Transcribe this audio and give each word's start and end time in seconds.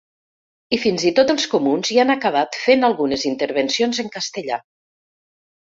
I 0.77 0.79
fins 0.85 1.05
i 1.09 1.11
tot 1.19 1.33
els 1.33 1.45
comuns 1.51 1.91
hi 1.95 1.99
han 2.05 2.13
acabat 2.15 2.59
fent 2.65 2.89
algunes 2.91 3.29
intervencions 3.35 4.05
en 4.07 4.13
castellà. 4.19 4.63